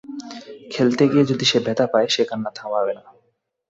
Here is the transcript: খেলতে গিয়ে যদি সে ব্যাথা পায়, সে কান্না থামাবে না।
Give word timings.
খেলতে 0.71 1.03
গিয়ে 1.11 1.23
যদি 1.25 1.45
সে 1.45 1.57
ব্যাথা 1.65 1.85
পায়, 1.93 2.07
সে 2.09 2.21
কান্না 2.29 2.51
থামাবে 2.57 2.93
না। 2.97 3.03